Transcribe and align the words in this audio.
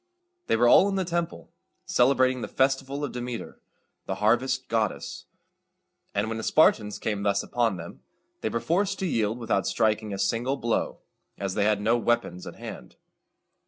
They 0.47 0.55
were 0.55 0.67
all 0.67 0.89
in 0.89 0.95
the 0.95 1.05
temple, 1.05 1.51
celebrating 1.85 2.41
the 2.41 2.47
festival 2.47 3.03
of 3.03 3.11
Demeter, 3.11 3.61
the 4.07 4.15
harvest 4.15 4.67
goddess; 4.67 5.25
and 6.15 6.27
when 6.27 6.37
the 6.39 6.43
Spartans 6.43 6.97
came 6.97 7.21
thus 7.21 7.43
upon 7.43 7.77
them, 7.77 8.01
they 8.41 8.49
were 8.49 8.59
forced 8.59 8.97
to 8.97 9.05
yield 9.05 9.37
without 9.37 9.67
striking 9.67 10.11
a 10.11 10.17
single 10.17 10.57
blow, 10.57 11.01
as 11.37 11.53
they 11.53 11.65
had 11.65 11.81
no 11.81 11.99
weapons 11.99 12.47
at 12.47 12.55
hand. 12.55 12.95